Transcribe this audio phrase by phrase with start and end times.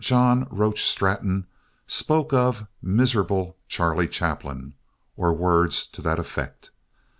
[0.03, 1.45] John Roach Straton
[1.85, 4.73] spoke of "miserable Charlie Chaplin,"
[5.15, 6.71] or words to that effect.